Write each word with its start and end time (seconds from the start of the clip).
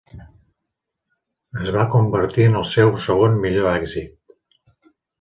Es 1.65 1.69
va 1.77 1.85
convertir 1.97 2.49
en 2.53 2.59
el 2.63 2.67
seu 2.73 2.93
segon 3.11 3.39
millor 3.47 3.73
èxit. 3.77 4.39